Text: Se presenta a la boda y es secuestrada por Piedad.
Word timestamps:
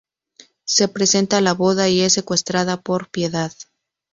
Se 0.63 0.87
presenta 0.87 1.37
a 1.37 1.41
la 1.41 1.53
boda 1.53 1.87
y 1.87 2.01
es 2.01 2.13
secuestrada 2.13 2.81
por 2.81 3.11
Piedad. 3.11 3.53